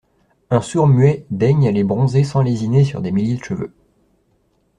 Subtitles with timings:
[0.49, 3.75] Un sourd-muet daigne aller bronzer sans lésiner sur des milliers de cheveux.